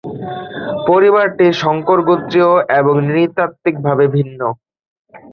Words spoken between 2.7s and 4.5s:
এবং নৃ-তাত্ত্বিকভাবে ভিন্ন।